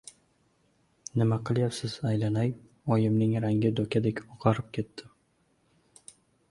—Nima 1.21 1.37
qilyapsiz, 1.49 1.93
aylanay?— 2.13 2.51
oyimning 2.97 3.37
rangi 3.47 3.73
dokadek 3.83 4.25
oqarib 4.31 4.75
ketdi. 4.79 5.11